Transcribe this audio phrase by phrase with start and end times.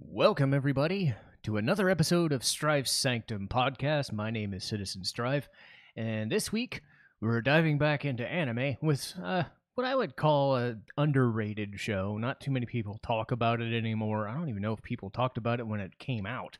[0.00, 1.12] Welcome, everybody,
[1.42, 4.12] to another episode of Strife's Sanctum podcast.
[4.12, 5.48] My name is Citizen Strife,
[5.96, 6.82] and this week
[7.20, 9.42] we're diving back into anime with uh,
[9.74, 12.16] what I would call an underrated show.
[12.16, 14.28] Not too many people talk about it anymore.
[14.28, 16.58] I don't even know if people talked about it when it came out.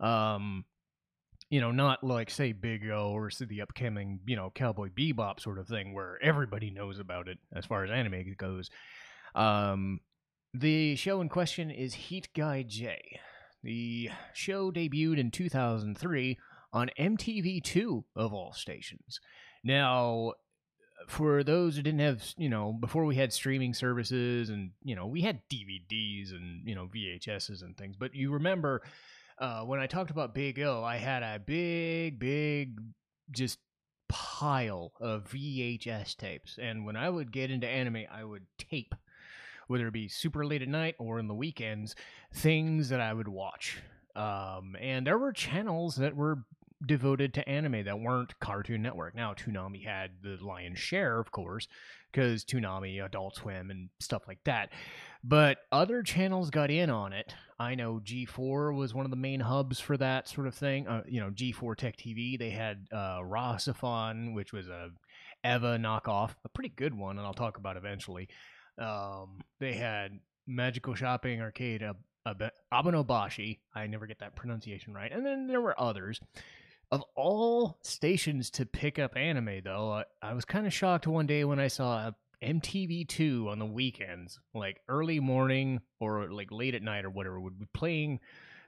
[0.00, 0.64] Um,
[1.50, 5.60] you know, not like say Big O or the upcoming, you know, Cowboy Bebop sort
[5.60, 8.68] of thing where everybody knows about it as far as anime goes.
[9.36, 10.00] Um,
[10.54, 13.20] the show in question is Heat Guy J.
[13.64, 16.38] The show debuted in 2003
[16.72, 19.20] on MTV2 of all stations.
[19.64, 20.34] Now,
[21.08, 25.06] for those who didn't have, you know, before we had streaming services and, you know,
[25.06, 28.82] we had DVDs and, you know, VHSs and things, but you remember
[29.38, 32.78] uh, when I talked about Big O, I had a big, big,
[33.30, 33.58] just
[34.08, 36.58] pile of VHS tapes.
[36.60, 38.94] And when I would get into anime, I would tape
[39.66, 41.94] whether it be super late at night or in the weekends,
[42.32, 43.78] things that I would watch.
[44.16, 46.44] Um, and there were channels that were
[46.86, 49.14] devoted to anime that weren't Cartoon Network.
[49.14, 51.68] Now, Toonami had the lion's share, of course,
[52.10, 54.70] because Toonami, Adult Swim, and stuff like that.
[55.22, 57.34] But other channels got in on it.
[57.58, 60.86] I know G4 was one of the main hubs for that sort of thing.
[60.86, 64.90] Uh, you know, G4 Tech TV, they had uh, RahXephon, which was a
[65.44, 68.28] Eva knockoff, a pretty good one, and I'll talk about eventually.
[68.78, 71.94] Um, they had Magical Shopping Arcade, uh,
[72.26, 72.34] uh,
[72.72, 73.58] Abenobashi.
[73.74, 75.12] I never get that pronunciation right.
[75.12, 76.20] And then there were others.
[76.90, 81.26] Of all stations to pick up anime, though, I, I was kind of shocked one
[81.26, 86.82] day when I saw MTV2 on the weekends, like early morning or like late at
[86.82, 88.20] night or whatever, would be playing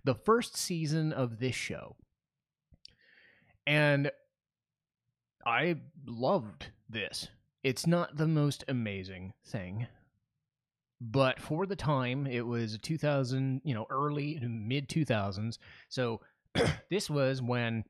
[0.05, 1.97] the first season of this show.
[3.67, 4.11] And
[5.45, 5.77] I
[6.07, 7.29] loved this.
[7.67, 9.89] It's not the most amazing thing,
[11.01, 15.59] but for the time it was 2000 you know early mid 2000s
[15.89, 16.21] so
[16.91, 17.83] this was when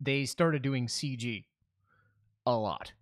[0.00, 1.44] they started doing cg
[2.46, 2.94] a lot.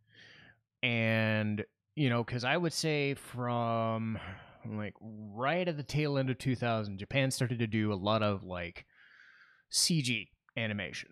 [0.82, 1.64] And
[1.94, 4.18] you know because i would say from
[4.66, 8.42] like right at the tail end of 2000 japan started to do a lot of
[8.42, 8.84] like
[9.72, 10.26] cg
[10.56, 11.10] animation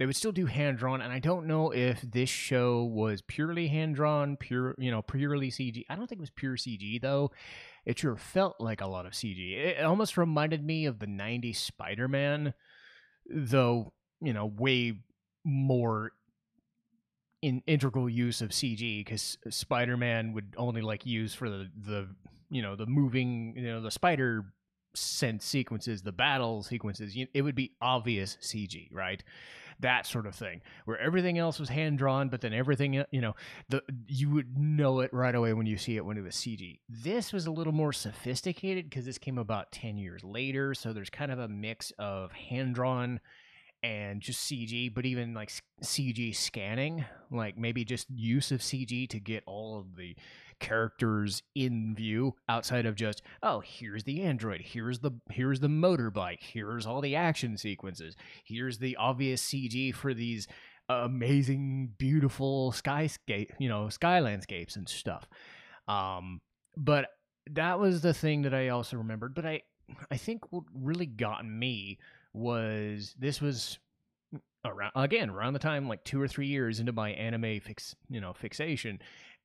[0.00, 3.68] they would still do hand drawn, and I don't know if this show was purely
[3.68, 5.84] hand drawn, pure you know, purely CG.
[5.90, 7.32] I don't think it was pure CG though.
[7.84, 9.58] It sure felt like a lot of CG.
[9.58, 12.54] It almost reminded me of the '90s Spider-Man,
[13.26, 15.02] though you know, way
[15.44, 16.12] more
[17.42, 22.08] in integral use of CG because Spider-Man would only like use for the the
[22.48, 24.46] you know the moving you know the spider
[24.94, 27.16] sense sequences, the battle sequences.
[27.32, 29.22] It would be obvious CG, right?
[29.80, 33.20] that sort of thing, where everything else was hand drawn, but then everything, uh, you
[33.20, 33.34] know,
[33.68, 36.78] the you would know it right away when you see it when it was CG.
[36.88, 41.10] This was a little more sophisticated because this came about 10 years later, so there's
[41.10, 43.20] kind of a mix of hand drawn
[43.82, 45.50] and just CG, but even like
[45.82, 50.14] CG scanning, like maybe just use of CG to get all of the
[50.60, 56.40] characters in view outside of just oh here's the android here's the here's the motorbike
[56.40, 60.46] here's all the action sequences here's the obvious cg for these
[60.88, 65.28] amazing beautiful skyscape you know sky landscapes and stuff.
[65.86, 66.40] Um
[66.76, 67.08] but
[67.52, 69.60] that was the thing that i also remembered but i
[70.10, 71.98] i think what really got me
[72.32, 73.78] was this was
[74.64, 78.20] around again around the time like two or three years into my anime fix you
[78.20, 79.00] know fixation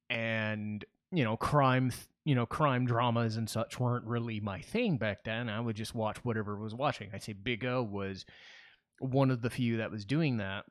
[0.10, 1.92] and you know, crime,
[2.24, 5.50] you know, crime dramas and such weren't really my thing back then.
[5.50, 7.10] I would just watch whatever was watching.
[7.14, 8.26] I'd say Big O was
[9.00, 10.66] one of the few that was doing that.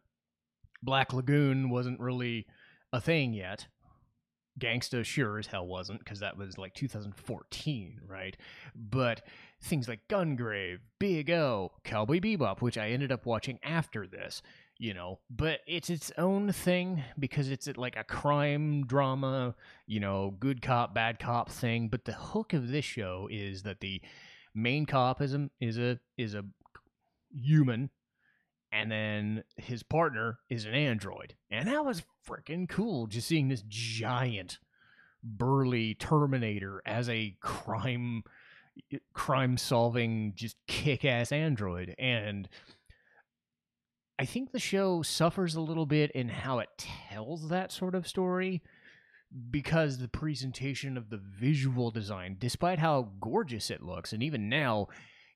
[0.83, 2.47] Black Lagoon wasn't really
[2.93, 3.67] a thing yet.
[4.61, 8.37] Gangsta sure as hell wasn't because that was like 2014, right?
[8.75, 9.23] But
[9.61, 14.43] things like Gungrave, Big O, Cowboy Bebop, which I ended up watching after this,
[14.79, 19.55] you know but it's its own thing because it's like a crime drama
[19.87, 23.81] you know good cop bad cop thing but the hook of this show is that
[23.81, 24.01] the
[24.55, 26.45] main cop is a is a is a
[27.33, 27.91] human
[28.75, 31.37] and then his partner is an android.
[31.49, 34.59] And that was freaking cool just seeing this giant
[35.23, 38.25] burly terminator as a crime
[39.13, 41.95] crime solving just kick-ass android.
[42.01, 42.49] And
[44.19, 48.07] I think the show suffers a little bit in how it tells that sort of
[48.07, 48.63] story
[49.51, 54.87] because the presentation of the visual design, despite how gorgeous it looks, and even now,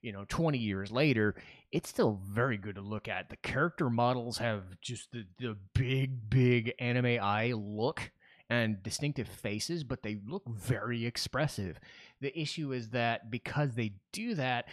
[0.01, 1.35] you know, 20 years later,
[1.73, 3.29] it's still very good to look at.
[3.29, 8.11] The character models have just the, the big, big anime eye look,
[8.49, 11.79] and distinctive faces, but they look very expressive.
[12.19, 14.65] The issue is that because they do that,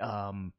[0.00, 0.52] um,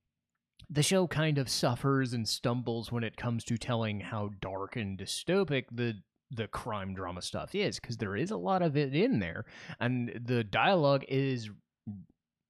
[0.69, 4.97] the show kind of suffers and stumbles when it comes to telling how dark and
[4.97, 5.95] dystopic the
[6.33, 9.43] the crime drama stuff is because there is a lot of it in there
[9.81, 11.49] and the dialogue is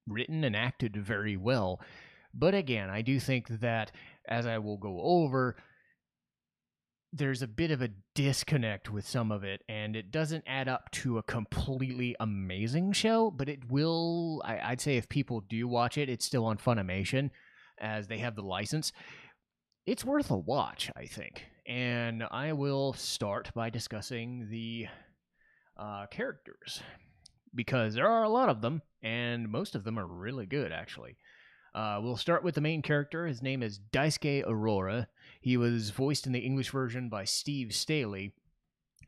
[0.06, 1.80] written and acted very well.
[2.34, 3.92] But again i do think that
[4.26, 5.56] as i will go over
[7.12, 10.90] there's a bit of a disconnect with some of it and it doesn't add up
[10.92, 15.98] to a completely amazing show but it will I, would say if people do watch
[15.98, 17.30] it it's still on funimation
[17.82, 18.92] as they have the license
[19.84, 24.86] it's worth a watch i think and i will start by discussing the
[25.76, 26.82] uh, characters
[27.54, 31.16] because there are a lot of them and most of them are really good actually
[31.74, 33.26] uh, we'll start with the main character.
[33.26, 35.08] His name is Daisuke Aurora.
[35.40, 38.34] He was voiced in the English version by Steve Staley,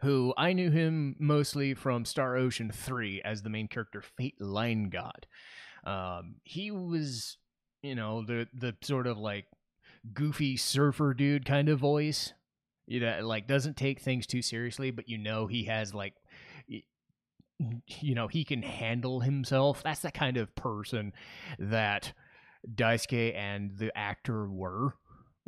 [0.01, 5.25] who I knew him mostly from Star Ocean 3 as the main character, Fayt Leingod.
[5.85, 7.37] Um, he was,
[7.85, 9.47] you know, the the sort of like
[10.13, 12.33] goofy surfer dude kind of voice.
[12.87, 16.15] You know, like doesn't take things too seriously, but you know he has like
[16.67, 21.13] you know he can handle himself that's the kind of person
[21.59, 22.13] that
[22.69, 24.95] Daisuke and the actor were.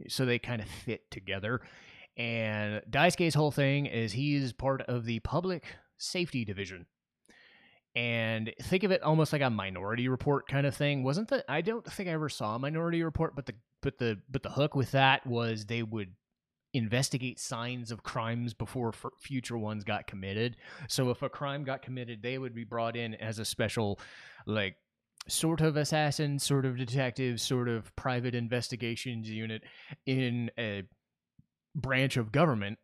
[0.09, 1.63] So they kind of fit together.
[2.19, 5.65] And Daisuke's whole thing is he's part of the public
[5.99, 6.87] safety division.
[7.97, 11.03] And think of it almost like a minority report kind of thing.
[11.03, 14.19] Wasn't that I don't think I ever saw a minority report, but the but the
[14.31, 16.15] but the hook with that was they would
[16.75, 20.57] investigate signs of crimes before future ones got committed.
[20.89, 23.99] So if a crime got committed, they would be brought in as a special
[24.47, 24.77] like
[25.27, 29.63] sort of assassin, sort of detective, sort of private investigations unit
[30.05, 30.83] in a
[31.75, 32.79] branch of government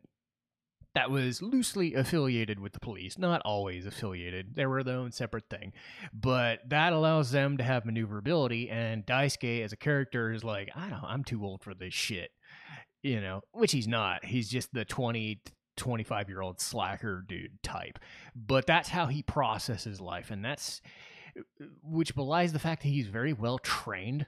[0.95, 4.55] that was loosely affiliated with the police, not always affiliated.
[4.55, 5.73] They were their own separate thing.
[6.13, 10.89] But that allows them to have maneuverability, and Daisuke as a character is like, I
[10.89, 12.31] don't I'm too old for this shit.
[13.01, 14.23] You know, which he's not.
[14.23, 15.41] He's just the 20
[15.75, 17.99] 25 year old slacker dude type.
[18.35, 20.81] But that's how he processes life, and that's
[21.81, 24.27] which belies the fact that he's very well trained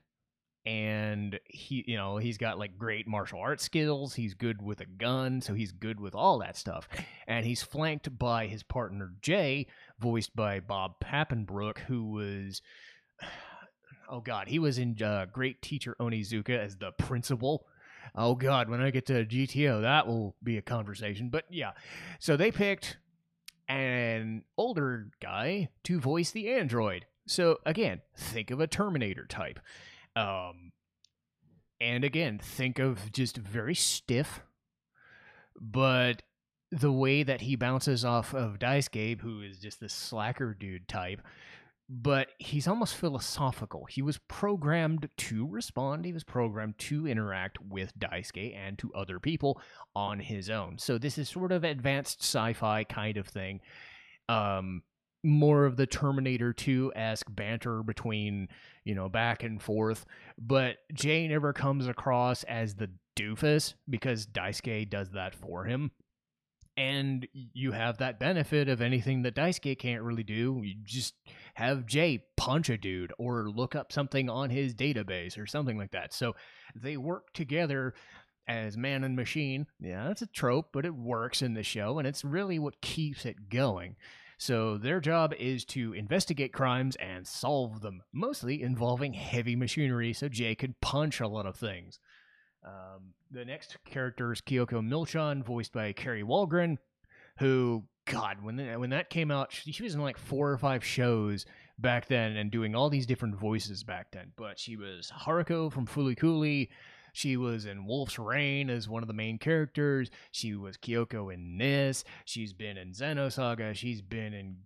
[0.65, 4.85] and he you know he's got like great martial arts skills he's good with a
[4.85, 6.87] gun so he's good with all that stuff
[7.27, 9.67] and he's flanked by his partner jay
[9.99, 12.61] voiced by bob papenbrook who was
[14.09, 17.67] oh god he was in uh, great teacher onizuka as the principal
[18.15, 21.71] oh god when i get to gto that will be a conversation but yeah
[22.19, 22.97] so they picked
[23.67, 27.05] an older guy to voice the android.
[27.27, 29.59] So again, think of a Terminator type.
[30.15, 30.71] Um,
[31.81, 34.41] and again, think of just very stiff,
[35.59, 36.21] but
[36.71, 41.21] the way that he bounces off of Daisuke, who is just this slacker dude type,
[41.87, 43.85] but he's almost philosophical.
[43.85, 49.19] He was programmed to respond, he was programmed to interact with Daisuke and to other
[49.19, 49.61] people
[49.95, 50.77] on his own.
[50.79, 53.59] So this is sort of advanced sci-fi kind of thing.
[54.27, 54.81] Um
[55.25, 58.47] more of the Terminator 2 esque banter between,
[58.83, 60.05] you know, back and forth.
[60.37, 65.91] But Jay never comes across as the doofus because Daisuke does that for him
[66.77, 70.61] and you have that benefit of anything that Daisuke can't really do.
[70.63, 71.13] You just
[71.53, 75.91] have Jay punch a dude or look up something on his database or something like
[75.91, 76.13] that.
[76.13, 76.35] So
[76.75, 77.93] they work together
[78.47, 79.67] as man and machine.
[79.79, 83.25] Yeah, that's a trope, but it works in the show, and it's really what keeps
[83.25, 83.95] it going.
[84.37, 90.27] So their job is to investigate crimes and solve them, mostly involving heavy machinery, so
[90.27, 91.99] Jay could punch a lot of things.
[92.65, 96.77] Um, the next character is Kyoko Milchan, voiced by Kari Wahlgren,
[97.37, 100.57] who, God, when the, when that came out, she, she, was in like four or
[100.57, 101.45] five shows
[101.77, 104.31] back then and doing all these different voices back then.
[104.35, 106.69] But she was Haruko from Fooly Cooly.
[107.15, 110.11] She was in Wolf's Rain as one of the main characters.
[110.31, 112.03] She was Kyoko in this.
[112.25, 113.73] She's been in Xenosaga.
[113.73, 114.57] She's been in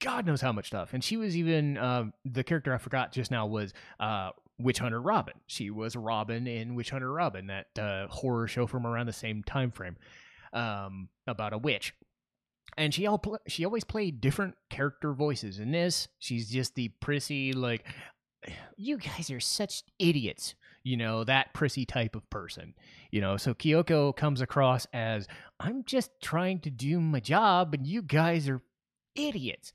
[0.00, 0.92] God knows how much stuff.
[0.92, 5.00] And she was even uh, the character I forgot just now was uh, Witch Hunter
[5.00, 5.34] Robin.
[5.48, 9.42] She was Robin in Witch Hunter Robin, that uh, horror show from around the same
[9.42, 9.96] time frame
[10.52, 11.92] um, about a witch.
[12.76, 15.58] And she all pl- she always played different character voices.
[15.58, 17.84] In this, she's just the prissy like,
[18.76, 20.54] you guys are such idiots.
[20.86, 22.74] You know that prissy type of person.
[23.10, 25.26] You know, so Kyoko comes across as
[25.58, 28.62] I'm just trying to do my job, and you guys are
[29.14, 29.72] idiots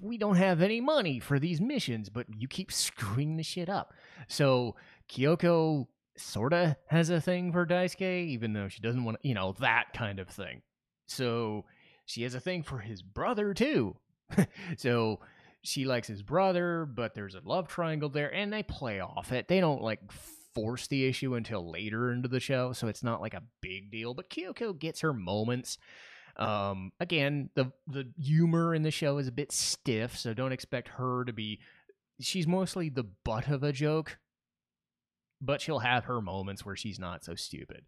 [0.00, 3.92] we don't have any money for these missions, but you keep screwing the shit up.
[4.28, 4.76] So
[5.10, 5.86] Kyoko
[6.16, 9.86] sorta has a thing for Daisuke, even though she doesn't want to, you know, that
[9.94, 10.62] kind of thing.
[11.06, 11.64] So
[12.06, 13.96] she has a thing for his brother too.
[14.76, 15.20] so
[15.64, 19.48] she likes his brother, but there's a love triangle there, and they play off it.
[19.48, 20.00] They don't like
[20.54, 24.14] force the issue until later into the show, so it's not like a big deal.
[24.14, 25.78] But Kyoko gets her moments.
[26.36, 30.88] Um, again, the the humor in the show is a bit stiff, so don't expect
[30.88, 31.60] her to be.
[32.20, 34.18] She's mostly the butt of a joke,
[35.40, 37.84] but she'll have her moments where she's not so stupid.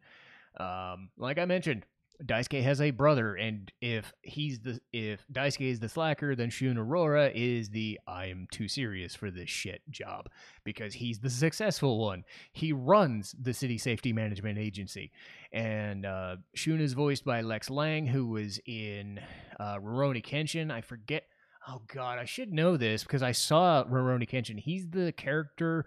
[0.58, 1.84] Um, like I mentioned,
[2.24, 6.78] Daisuke has a brother, and if he's the if Daisuke is the slacker, then Shun
[6.78, 10.28] Aurora is the I am too serious for this shit job
[10.64, 12.24] because he's the successful one.
[12.52, 15.12] He runs the city safety management agency,
[15.52, 19.20] and uh, Shun is voiced by Lex Lang, who was in
[19.60, 20.70] uh, Rurouni Kenshin.
[20.70, 21.24] I forget.
[21.68, 24.58] Oh God, I should know this because I saw Rurouni Kenshin.
[24.58, 25.84] He's the character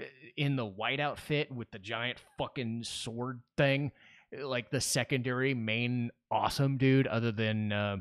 [0.00, 0.04] uh,
[0.36, 3.90] in the white outfit with the giant fucking sword thing
[4.32, 7.96] like the secondary main awesome dude other than uh,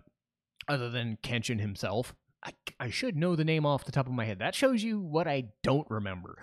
[0.68, 2.16] other than Kenshin himself.
[2.44, 4.40] I, I should know the name off the top of my head.
[4.40, 6.38] That shows you what I don't remember.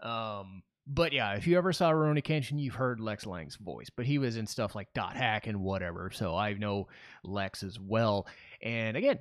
[0.00, 3.90] Um, but yeah, if you ever saw Rurouni Kenshin, you've heard Lex Lang's voice.
[3.94, 6.88] But he was in stuff like Dot Hack and whatever, so I know
[7.24, 8.26] Lex as well.
[8.62, 9.18] And again,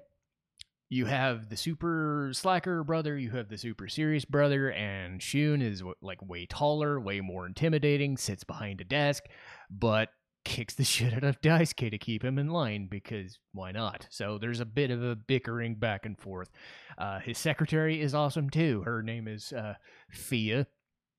[0.90, 5.84] you have the super slacker brother, you have the super serious brother, and Shun is
[6.02, 9.26] like way taller, way more intimidating, sits behind a desk,
[9.70, 10.10] but
[10.46, 14.08] kicks the shit out of Daisuke to keep him in line because why not?
[14.10, 16.50] So there's a bit of a bickering back and forth.
[16.98, 18.82] Uh, his secretary is awesome too.
[18.84, 19.76] Her name is uh,
[20.10, 20.68] Phia,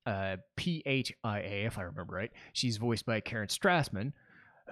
[0.05, 2.31] uh, P H I A, if I remember right.
[2.53, 4.13] She's voiced by Karen Strassman,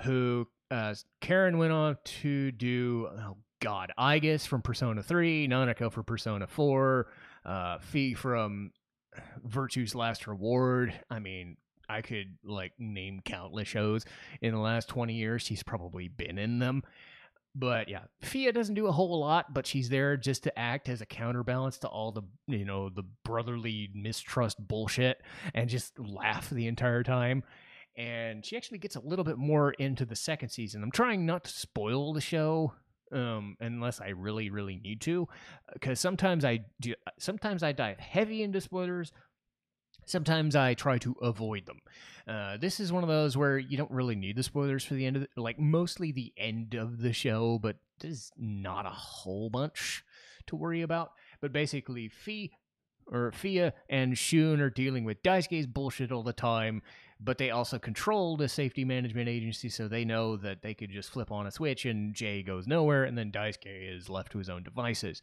[0.03, 6.03] who uh, Karen went on to do, oh God, Aigis from Persona 3, Nanako for
[6.03, 7.07] Persona 4,
[7.46, 8.72] uh, Phi from
[9.43, 10.93] Virtue's Last Reward.
[11.10, 11.57] I mean,
[11.89, 14.06] I could like name countless shows
[14.41, 15.41] in the last 20 years.
[15.41, 16.84] She's probably been in them.
[17.56, 21.01] But yeah, Fia doesn't do a whole lot, but she's there just to act as
[21.01, 25.22] a counterbalance to all the, you know, the brotherly mistrust bullshit
[25.56, 27.44] and just laugh the entire time.
[27.96, 30.84] And she actually gets a little bit more into the second season.
[30.84, 32.74] I'm trying not to spoil the show
[33.12, 35.27] um, unless I really, really need to,
[35.74, 36.94] because sometimes I do.
[37.17, 39.12] Sometimes I dive heavy into spoilers.
[40.08, 41.82] Sometimes I try to avoid them.
[42.28, 45.06] Uh, this is one of those where you don't really need the spoilers for the
[45.06, 49.50] end of the, like mostly the end of the show, but there's not a whole
[49.50, 50.04] bunch
[50.48, 51.12] to worry about.
[51.42, 52.52] But basically, Fee
[53.12, 56.82] or Fia and Shun are dealing with Daisuke's bullshit all the time,
[57.20, 61.10] but they also control the safety management agency, so they know that they could just
[61.10, 64.50] flip on a switch and Jay goes nowhere, and then Daisuke is left to his
[64.50, 65.22] own devices,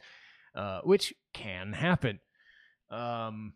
[0.54, 2.20] uh, which can happen.
[2.90, 3.54] Um,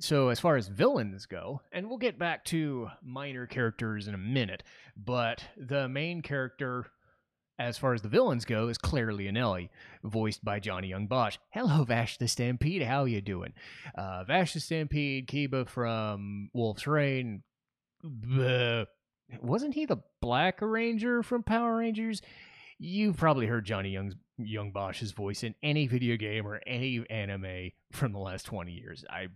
[0.00, 4.18] so as far as villains go, and we'll get back to minor characters in a
[4.18, 4.62] minute,
[4.96, 6.86] but the main character
[7.58, 9.68] as far as the villains go, is Claire Leonelli,
[10.02, 11.36] voiced by Johnny Young Bosch.
[11.50, 12.82] Hello, Vash the Stampede.
[12.82, 13.52] How you doing?
[13.94, 17.42] Uh, Vash the Stampede, Kiba from Wolf's Rain,
[18.04, 18.84] uh,
[19.40, 22.20] wasn't he the Black Ranger from Power Rangers?
[22.78, 27.70] You've probably heard Johnny Young's Young Bosch's voice in any video game or any anime
[27.92, 29.04] from the last 20 years.
[29.08, 29.28] I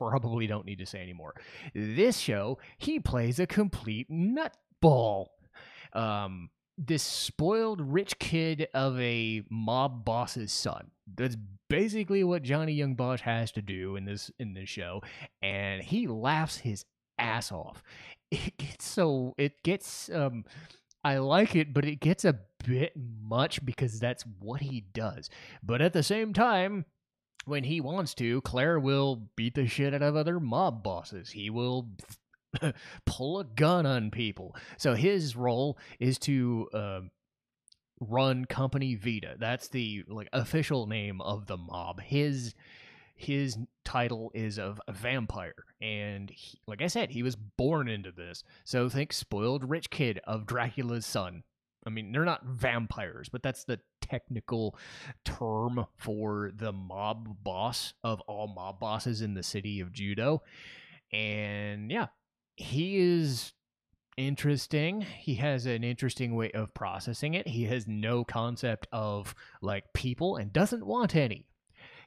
[0.00, 1.34] probably don't need to say anymore.
[1.74, 5.26] This show, he plays a complete nutball.
[5.92, 10.90] Um, this spoiled rich kid of a mob boss's son.
[11.14, 11.36] That's
[11.68, 15.02] basically what Johnny Young Bosch has to do in this in this show,
[15.42, 16.84] and he laughs his
[17.18, 17.82] ass off.
[18.30, 20.44] It gets so it gets um
[21.02, 25.28] I like it, but it gets a bit much because that's what he does.
[25.62, 26.84] But at the same time,
[27.44, 31.30] when he wants to, Claire will beat the shit out of other mob bosses.
[31.30, 31.88] He will
[33.06, 34.54] pull a gun on people.
[34.78, 37.00] So his role is to uh,
[38.00, 39.36] run Company Vita.
[39.38, 42.00] That's the like official name of the mob.
[42.00, 42.54] His
[43.20, 48.10] his title is of a vampire and he, like i said he was born into
[48.10, 51.42] this so think spoiled rich kid of dracula's son
[51.86, 53.78] i mean they're not vampires but that's the
[54.10, 54.76] technical
[55.24, 60.40] term for the mob boss of all mob bosses in the city of Judoh
[61.12, 62.06] and yeah
[62.56, 63.52] he is
[64.16, 65.00] interesting.
[65.00, 67.48] He has an interesting way of processing it.
[67.48, 71.46] He has no concept of like people and doesn't want any.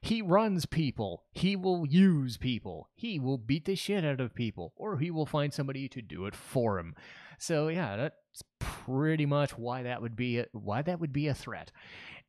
[0.03, 1.24] He runs people.
[1.31, 2.89] He will use people.
[2.93, 6.25] He will beat the shit out of people, or he will find somebody to do
[6.25, 6.93] it for him.
[7.39, 11.33] So yeah, that's pretty much why that would be a, why that would be a
[11.33, 11.72] threat.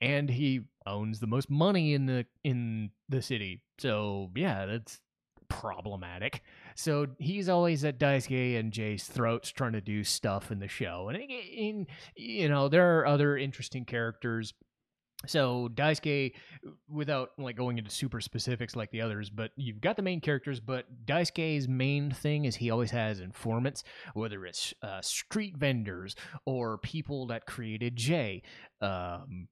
[0.00, 3.62] And he owns the most money in the in the city.
[3.78, 5.00] So yeah, that's
[5.48, 6.42] problematic.
[6.76, 11.08] So he's always at Daisuke and Jay's throats trying to do stuff in the show.
[11.08, 14.54] And, in, you know, there are other interesting characters.
[15.26, 16.32] So Daisuke,
[16.88, 20.60] without like going into super specifics like the others, but you've got the main characters.
[20.60, 26.16] But Daisuke's main thing is he always has informants, whether it's uh, street vendors
[26.46, 28.42] or people that created Jay,
[28.80, 29.48] um,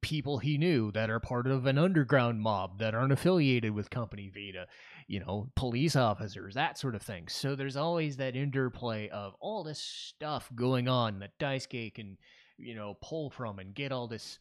[0.00, 4.30] people he knew that are part of an underground mob that aren't affiliated with Company
[4.32, 4.66] Vita,
[5.08, 7.26] you know, police officers, that sort of thing.
[7.28, 12.18] So there's always that interplay of all this stuff going on that Daisuke can,
[12.58, 14.38] you know, pull from and get all this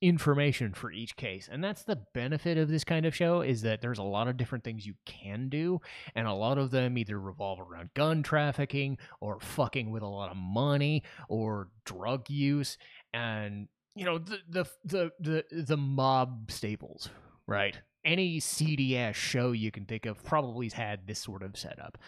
[0.00, 1.48] information for each case.
[1.50, 4.36] And that's the benefit of this kind of show is that there's a lot of
[4.36, 5.80] different things you can do
[6.14, 10.30] and a lot of them either revolve around gun trafficking or fucking with a lot
[10.30, 12.78] of money or drug use
[13.12, 17.08] and you know the the the the, the mob staples,
[17.46, 17.80] right?
[18.04, 21.98] Any CDS show you can think of probably's had this sort of setup.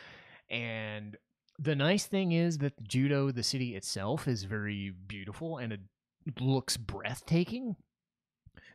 [0.50, 1.16] And
[1.58, 5.80] the nice thing is that Judoh, the city itself, is very beautiful and it
[6.40, 7.76] looks breathtaking.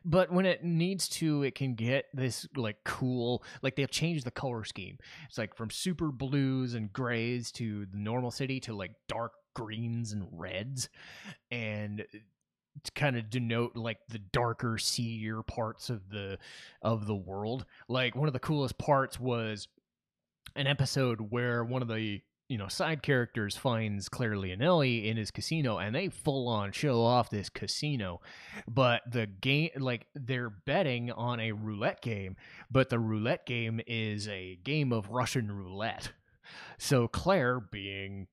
[0.04, 4.30] But when it needs to, it can get this like cool, like they'll change the
[4.30, 4.98] color scheme.
[5.26, 10.12] It's like from super blues and grays to the normal city to like dark greens
[10.12, 10.90] and reds.
[11.50, 12.04] And
[12.82, 16.36] to kind of denote like the darker seedier parts of the
[16.82, 19.68] of the world like one of the coolest parts was
[20.56, 25.30] an episode where one of the you know side characters finds Claire Leonelli in his
[25.30, 28.20] casino and they full on show off this casino.
[28.68, 32.36] But the game like they're betting on a roulette game
[32.70, 36.12] but the roulette game is a game of Russian roulette.
[36.78, 38.26] So Claire being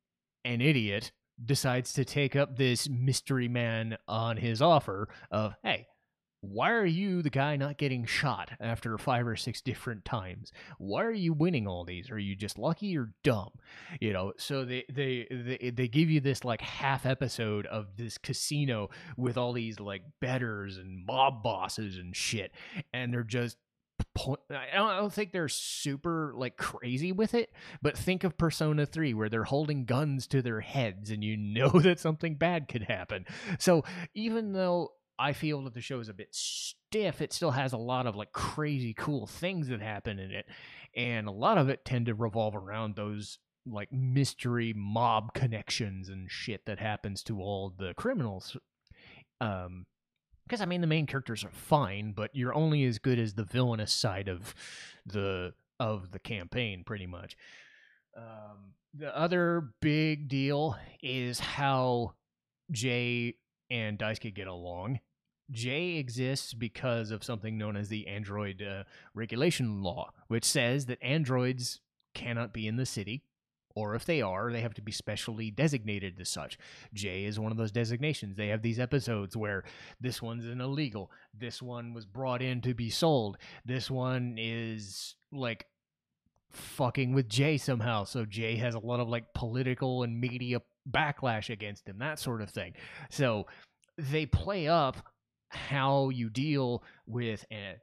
[0.44, 1.12] an idiot
[1.44, 5.88] decides to take up this mystery man on his offer of, hey,
[6.42, 10.52] why are you the guy not getting shot after five or six different times?
[10.80, 12.10] Why are you winning all these?
[12.10, 13.52] Are you just lucky or dumb?
[14.00, 18.18] You know, so they they they, they give you this like half episode of this
[18.18, 22.52] casino with all these like betters and mob bosses and shit,
[22.92, 23.58] and they're just
[24.18, 29.30] I don't think they're super like crazy with it but think of persona 3 where
[29.30, 33.26] they're holding guns to their heads and you know that something bad could happen
[33.60, 33.84] so
[34.16, 37.78] even though i feel that the show is a bit stiff it still has a
[37.78, 40.46] lot of like crazy cool things that happen in it
[40.96, 46.32] and a lot of it tend to revolve around those like mystery mob connections and
[46.32, 48.58] shit that happens to all the criminals
[49.40, 49.86] um
[50.52, 53.46] because I mean the main characters are fine, but you're only as good as the
[53.46, 54.54] villainous side of
[55.06, 57.38] the of the campaign, pretty much.
[58.18, 62.16] Um, the other big deal is how
[62.70, 63.36] Jay
[63.70, 65.00] and Daisuke get along.
[65.52, 68.84] Jay exists because of something known as the Android uh,
[69.14, 71.82] Regulation Law, which says that androids
[72.14, 73.24] cannot be in the city
[73.76, 76.58] or if they are, they have to be specially designated as such.
[76.94, 78.36] Jay is one of those designations.
[78.36, 79.64] They have these episodes where
[80.00, 85.16] this one's an illegal, this one was brought in to be sold, this one is
[85.32, 85.66] like
[86.52, 88.04] fucking with Jay somehow.
[88.04, 92.42] So Jay has a lot of like political and media backlash against him, that sort
[92.42, 92.74] of thing.
[93.10, 93.48] So
[93.98, 94.98] they play up
[95.52, 97.76] how you deal with uh,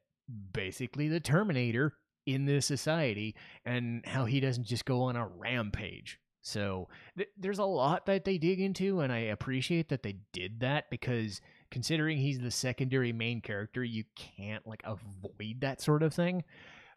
[0.52, 1.94] basically the Terminator
[2.26, 6.18] in this society and how he doesn't just go on a rampage.
[6.42, 10.60] So th- there's a lot that they dig into, and I appreciate that they did
[10.60, 16.14] that because considering he's the secondary main character, you can't like avoid that sort of
[16.14, 16.44] thing.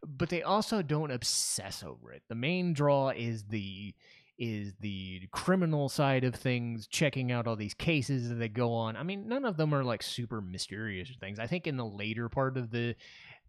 [0.06, 2.24] But they also don't obsess over it.
[2.28, 3.94] The main draw is the
[4.42, 8.98] is the criminal side of things, checking out all these cases that go on.
[8.98, 11.38] I mean, none of them are like super mysterious things.
[11.38, 12.96] I think in the later part of the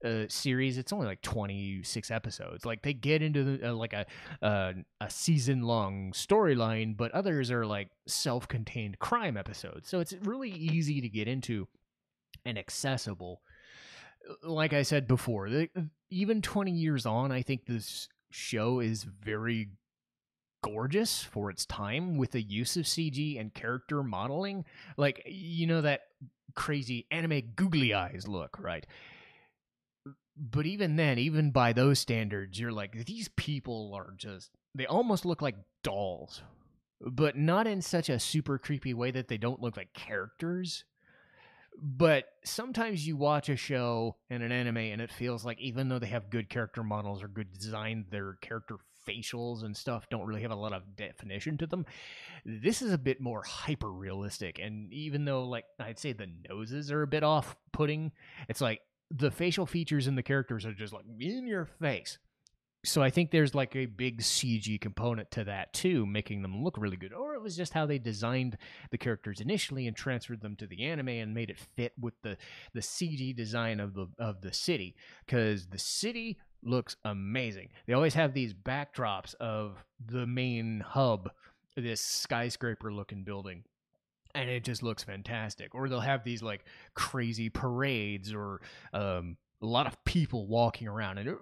[0.05, 0.79] uh, series.
[0.79, 2.67] It's only like 26 episodes.
[2.67, 4.07] Like they get into the, uh, like a
[4.43, 9.89] uh, a season long storyline, but others are like self contained crime episodes.
[9.89, 11.69] So it's really easy to get into
[12.45, 13.43] and accessible.
[14.43, 15.69] Like I said before, the,
[16.11, 19.69] even 20 years on, I think this show is very
[20.63, 24.65] gorgeous for its time with the use of CG and character modeling.
[24.97, 26.03] Like, you know, that
[26.55, 28.87] crazy anime googly eyes look, right?
[30.37, 35.25] but even then, even by those standards, you're like, these people are just, they almost
[35.25, 36.43] look like dolls,
[37.01, 40.85] but not in such a super creepy way that they don't look like characters.
[41.81, 45.99] But sometimes you watch a show and an anime and it feels like even though
[45.99, 50.43] they have good character models or good design, their character facials and stuff don't really
[50.43, 51.85] have a lot of definition to them.
[52.45, 54.59] This is a bit more hyper realistic.
[54.59, 58.13] And even though, like, I'd say the noses are a bit off putting,
[58.49, 62.19] it's like the facial features in the characters are just like in your face.
[62.85, 66.77] so I think there's like a big CG component to that too, making them look
[66.77, 67.13] really good.
[67.13, 68.59] Or it was just how they designed
[68.91, 72.37] the characters initially and transferred them to the anime and made it fit with the
[72.75, 74.97] the CG design of the of the city.
[75.25, 77.71] Because the city looks amazing.
[77.87, 81.31] They always have these backdrops of the main hub,
[81.77, 83.65] this skyscraper looking building
[84.35, 85.75] and it just looks fantastic.
[85.75, 88.61] Or they'll have these like crazy parades or
[88.93, 91.39] um, a lot of people walking around, and it,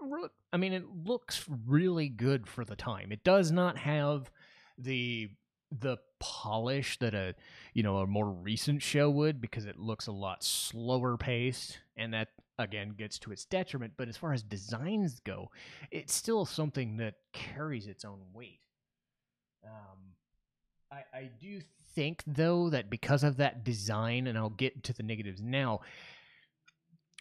[0.53, 3.13] I mean, it looks really good for the time.
[3.13, 4.31] It does not have
[4.79, 5.31] the
[5.79, 7.35] the polish that a
[7.75, 12.13] you know a more recent show would because it looks a lot slower paced and
[12.13, 12.29] that
[12.61, 15.51] again gets to its detriment but as far as designs go
[15.91, 18.61] it's still something that carries its own weight.
[19.65, 20.15] Um,
[20.91, 21.61] I, I do
[21.95, 25.81] think though that because of that design, and I'll get to the negatives now,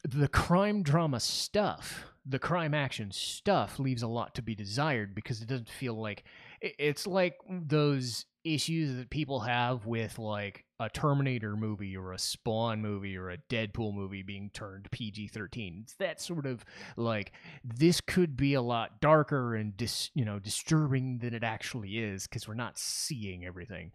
[0.04, 5.41] the crime drama stuff, the crime action stuff leaves a lot to be desired because
[5.41, 6.23] it doesn't feel like
[6.62, 12.82] it's like those issues that people have with like a Terminator movie or a Spawn
[12.82, 15.82] movie or a Deadpool movie being turned PG 13.
[15.84, 16.63] It's that sort of
[16.95, 21.97] like this could be a lot darker and dis, you know disturbing than it actually
[21.97, 23.91] is because we're not seeing everything.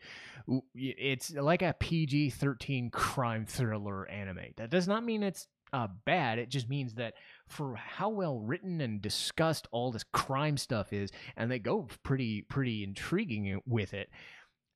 [0.75, 4.53] It's like a PG 13 crime thriller anime.
[4.57, 6.39] That does not mean it's uh, bad.
[6.39, 7.15] It just means that
[7.49, 12.43] for how well written and discussed all this crime stuff is, and they go pretty
[12.43, 14.09] pretty intriguing with it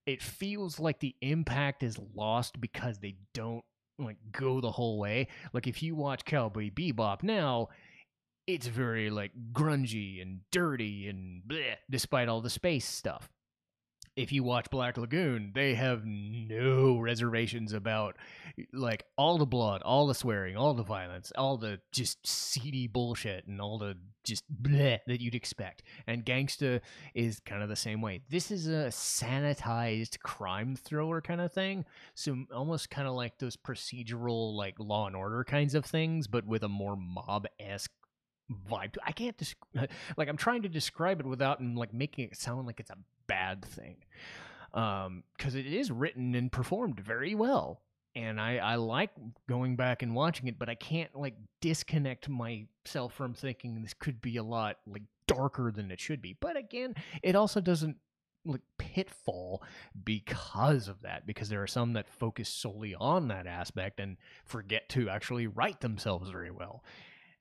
[0.09, 3.63] it feels like the impact is lost because they don't
[3.99, 5.29] like go the whole way.
[5.53, 7.69] Like if you watch Cowboy Bebop now,
[8.47, 13.29] it's very like grungy and dirty and bleh, despite all the space stuff
[14.19, 18.17] if you watch Black Lagoon, they have no reservations about
[18.73, 23.47] like all the blood, all the swearing, all the violence, all the just seedy bullshit
[23.47, 25.85] and all the just bleh that you'd expect.
[26.09, 26.81] And Gangsta
[27.15, 28.23] is kind of the same way.
[28.29, 31.85] This is a sanitized crime thriller kind of thing.
[32.17, 36.45] So almost kind of like those procedural like law and order kinds of things, but
[36.45, 37.93] with a more mob esque
[38.71, 38.97] vibe.
[39.05, 42.81] I can't describe like I'm trying to describe it without like making it sound like
[42.81, 43.97] it's a bad thing,
[44.73, 47.83] because um, it is written and performed very well,
[48.15, 49.11] and I I like
[49.49, 54.21] going back and watching it, but I can't like disconnect myself from thinking this could
[54.21, 56.37] be a lot like darker than it should be.
[56.39, 57.97] But again, it also doesn't
[58.45, 59.63] like pitfall
[60.05, 64.89] because of that because there are some that focus solely on that aspect and forget
[64.89, 66.83] to actually write themselves very well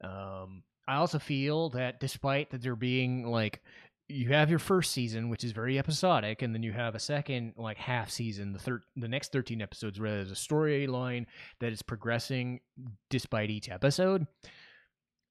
[0.04, 3.62] um, I also feel that despite that there being like
[4.10, 7.54] you have your first season, which is very episodic, and then you have a second
[7.58, 11.26] like half season, the third, the next thirteen episodes, where there's a storyline
[11.60, 12.62] that is progressing
[13.10, 14.26] despite each episode.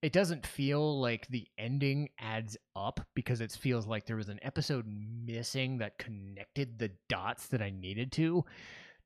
[0.03, 4.39] It doesn't feel like the ending adds up because it feels like there was an
[4.43, 8.45] episode missing that connected the dots that I needed to,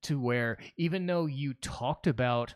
[0.02, 2.54] to where even though you talked about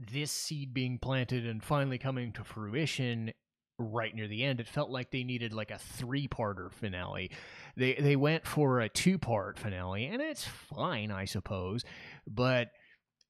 [0.00, 3.32] this seed being planted and finally coming to fruition
[3.78, 7.30] right near the end it felt like they needed like a three-parter finale.
[7.76, 11.84] They they went for a two-part finale and it's fine i suppose
[12.26, 12.68] but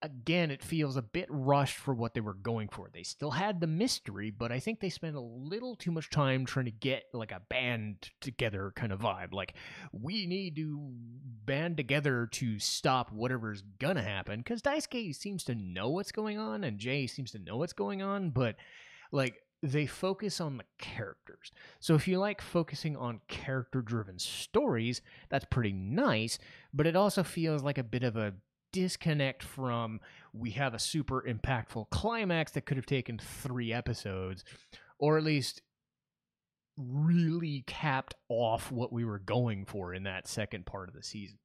[0.02, 2.88] again, it feels a bit rushed for what they were going for.
[2.92, 6.46] They still had the mystery, but I think they spent a little too much time
[6.46, 9.34] trying to get like a band together kind of vibe.
[9.34, 9.54] Like,
[9.92, 10.92] we need to
[11.44, 14.40] band together to stop whatever's gonna happen.
[14.40, 18.02] Because Daisuke seems to know what's going on, and Jay seems to know what's going
[18.02, 18.56] on, but
[19.12, 21.52] like, they focus on the characters.
[21.80, 26.38] So if you like focusing on character driven stories, that's pretty nice,
[26.72, 28.32] but it also feels like a bit of a
[28.72, 30.00] disconnect from
[30.32, 34.44] we have a super impactful climax that could have taken three episodes,
[34.98, 35.62] or at least
[36.76, 41.38] really capped off what we were going for in that second part of the season.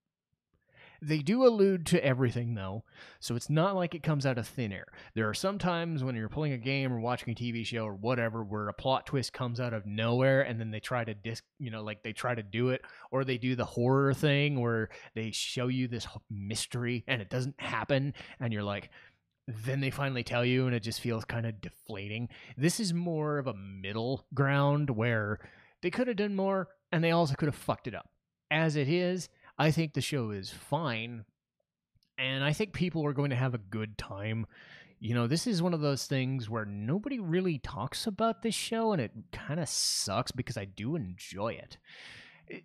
[1.05, 2.83] They do allude to everything though,
[3.19, 4.87] so it's not like it comes out of thin air.
[5.13, 7.93] There are some times when you're playing a game or watching a TV show or
[7.93, 11.43] whatever where a plot twist comes out of nowhere and then they try to disc,
[11.59, 14.89] you know, like they try to do it or they do the horror thing where
[15.13, 18.89] they show you this mystery and it doesn't happen and you're like
[19.47, 22.29] then they finally tell you and it just feels kind of deflating.
[22.57, 25.39] This is more of a middle ground where
[25.83, 28.09] they could have done more and they also could have fucked it up.
[28.49, 31.25] As it is, I think the show is fine,
[32.17, 34.45] and I think people are going to have a good time.
[34.99, 38.91] You know, this is one of those things where nobody really talks about this show,
[38.91, 41.77] and it kind of sucks because I do enjoy it.
[42.47, 42.63] it.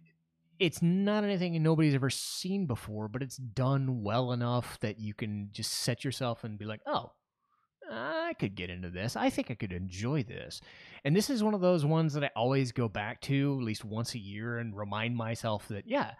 [0.58, 5.48] It's not anything nobody's ever seen before, but it's done well enough that you can
[5.52, 7.12] just set yourself and be like, oh,
[7.90, 9.16] I could get into this.
[9.16, 10.60] I think I could enjoy this.
[11.04, 13.84] And this is one of those ones that I always go back to at least
[13.84, 16.12] once a year and remind myself that, yeah,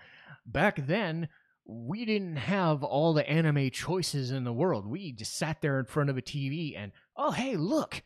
[0.47, 1.29] back then
[1.67, 4.87] we didn't have all the anime choices in the world.
[4.87, 8.03] We just sat there in front of a TV and, oh, hey, look,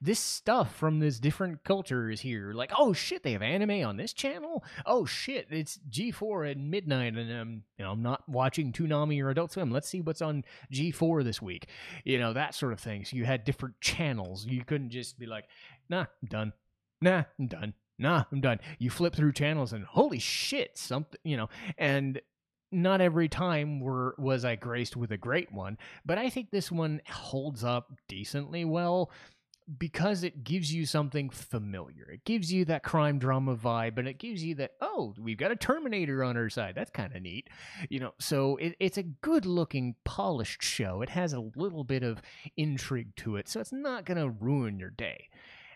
[0.00, 2.52] this stuff from this different culture is here.
[2.52, 4.64] Like, oh shit, they have anime on this channel.
[4.86, 9.30] Oh shit, it's G4 at midnight, and um, you know, I'm not watching Toonami or
[9.30, 9.72] Adult Swim.
[9.72, 11.66] Let's see what's on G4 this week.
[12.04, 13.04] You know, that sort of thing.
[13.04, 14.46] So you had different channels.
[14.46, 15.46] You couldn't just be like,
[15.90, 16.52] nah, I'm done.
[17.02, 17.74] Nah, I'm done.
[17.98, 18.60] Nah, I'm done.
[18.78, 22.20] You flip through channels and holy shit, something, you know, and
[22.70, 26.70] not every time were was I graced with a great one, but I think this
[26.70, 29.10] one holds up decently well
[29.76, 32.10] because it gives you something familiar.
[32.10, 35.50] It gives you that crime drama vibe, and it gives you that oh, we've got
[35.50, 36.74] a Terminator on our side.
[36.74, 37.48] That's kind of neat,
[37.88, 38.12] you know.
[38.18, 41.02] So it, it's a good looking, polished show.
[41.02, 42.22] It has a little bit of
[42.56, 45.28] intrigue to it, so it's not gonna ruin your day.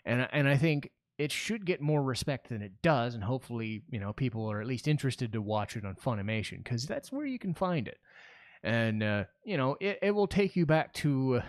[0.05, 3.99] And and I think it should get more respect than it does, and hopefully, you
[3.99, 7.37] know, people are at least interested to watch it on Funimation because that's where you
[7.37, 7.97] can find it.
[8.63, 11.41] And uh, you know, it, it will take you back to, uh,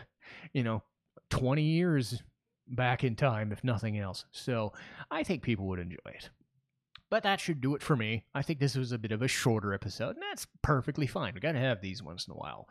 [0.52, 0.82] you know,
[1.30, 2.22] 20 years
[2.68, 4.24] back in time, if nothing else.
[4.32, 4.72] So
[5.10, 6.30] I think people would enjoy it.
[7.10, 8.24] But that should do it for me.
[8.34, 11.34] I think this was a bit of a shorter episode, and that's perfectly fine.
[11.34, 12.68] We gotta have these once in a while.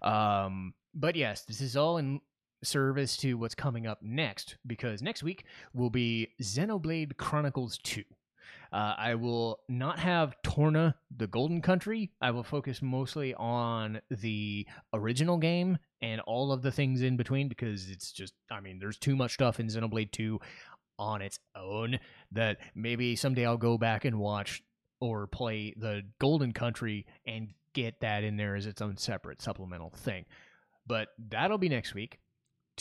[0.00, 2.20] Um, but yes, this is all in
[2.62, 8.02] service to what's coming up next, because next week will be Xenoblade Chronicles 2.
[8.72, 12.10] Uh, I will not have Torna, the Golden Country.
[12.22, 17.48] I will focus mostly on the original game and all of the things in between
[17.48, 20.40] because it's just, I mean, there's too much stuff in Xenoblade 2
[20.98, 21.98] on its own
[22.32, 24.62] that maybe someday I'll go back and watch
[25.00, 29.90] or play the Golden Country and get that in there as its own separate supplemental
[29.90, 30.24] thing.
[30.86, 32.18] But that'll be next week.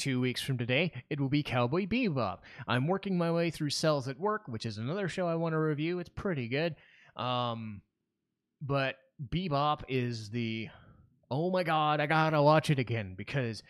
[0.01, 2.39] Two weeks from today, it will be Cowboy Bebop.
[2.67, 5.59] I'm working my way through Cells at Work, which is another show I want to
[5.59, 5.99] review.
[5.99, 6.75] It's pretty good.
[7.15, 7.83] Um,
[8.63, 10.69] but Bebop is the
[11.29, 13.61] oh my god, I gotta watch it again because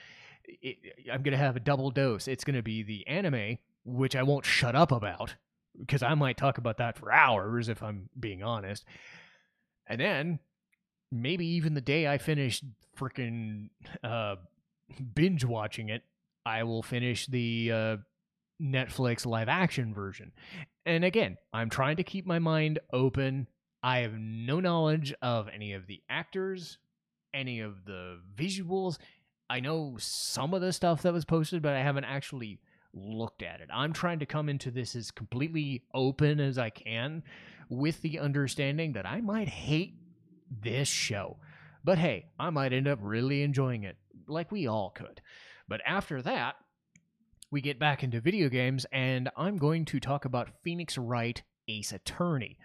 [0.46, 0.78] it,
[1.12, 2.30] I'm gonna have a double dose.
[2.30, 5.36] It's gonna be the anime, which I won't shut up about
[5.78, 8.86] because I might talk about that for hours if I'm being honest.
[9.86, 10.39] And then
[11.12, 12.63] maybe even the day I finish
[12.98, 13.67] freaking
[14.02, 14.36] uh,
[15.13, 16.04] binge watching it,
[16.45, 17.97] I will finish the uh,
[18.62, 20.32] Netflix live action version.
[20.86, 23.47] And again, I'm trying to keep my mind open.
[23.84, 26.77] I have no knowledge of any of the actors,
[27.34, 28.97] any of the visuals.
[29.49, 32.60] I know some of the stuff that was posted, but I haven't actually
[32.93, 33.69] looked at it.
[33.73, 37.23] I'm trying to come into this as completely open as I can
[37.69, 39.95] with the understanding that I might hate
[40.49, 41.38] this show.
[41.84, 45.21] But hey, I might end up really enjoying it, like we all could.
[45.67, 46.56] But after that,
[47.52, 51.91] we get back into video games, and I'm going to talk about Phoenix Wright Ace
[51.91, 52.58] Attorney.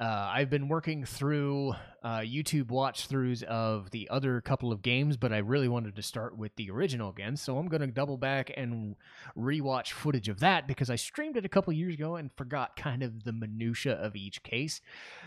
[0.00, 5.18] Uh, I've been working through uh, YouTube watch throughs of the other couple of games,
[5.18, 7.36] but I really wanted to start with the original again.
[7.36, 8.96] So I'm going to double back and
[9.36, 13.02] rewatch footage of that because I streamed it a couple years ago and forgot kind
[13.02, 14.80] of the minutia of each case.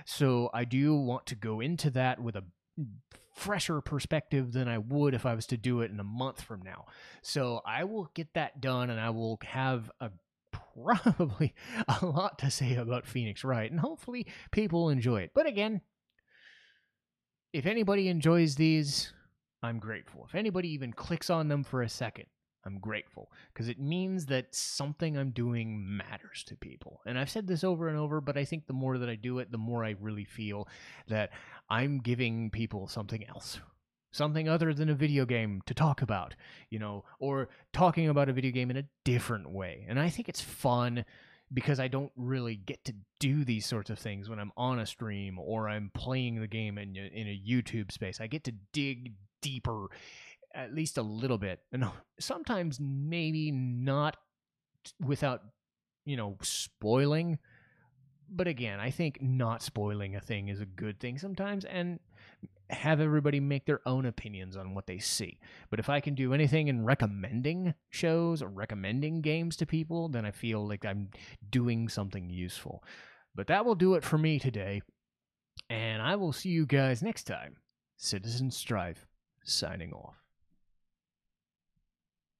[0.06, 2.44] So I do want to go into that with a
[3.34, 6.62] fresher perspective than I would if I was to do it in a month from
[6.62, 6.86] now.
[7.22, 10.12] So I will get that done and I will have a
[10.76, 11.54] probably
[11.88, 15.32] a lot to say about Phoenix Wright and hopefully people enjoy it.
[15.34, 15.82] But again,
[17.52, 19.14] if anybody enjoys these,
[19.62, 20.26] I'm grateful.
[20.28, 22.26] If anybody even clicks on them for a second,
[22.66, 27.02] I'm grateful because it means that something I'm doing matters to people.
[27.06, 29.40] And I've said this over and over, but I think the more that I do
[29.40, 30.68] it, the more I really feel
[31.08, 31.32] that
[31.70, 33.60] I'm giving people something else.
[34.12, 36.36] Something other than a video game to talk about,
[36.70, 39.86] you know, or talking about a video game in a different way.
[39.90, 41.04] And I think it's fun
[41.52, 44.86] because I don't really get to do these sorts of things when I'm on a
[44.86, 48.22] stream or I'm playing the game in, in a YouTube space.
[48.22, 49.88] I get to dig deeper
[50.54, 51.60] at least a little bit.
[51.72, 51.86] And
[52.20, 54.18] sometimes maybe not
[55.00, 55.42] without,
[56.06, 57.40] you know, spoiling.
[58.30, 62.00] But again, I think not spoiling a thing is a good thing sometimes and
[62.70, 65.40] have everybody make their own opinions on what they see.
[65.70, 70.26] But if I can do anything in recommending shows or recommending games to people, then
[70.26, 71.10] I feel like I'm
[71.50, 72.84] doing something useful.
[73.36, 74.82] But that will do it for me today.
[75.70, 77.58] And I will see you guys next time.
[77.98, 79.06] Citizen Strife,
[79.44, 80.23] signing off.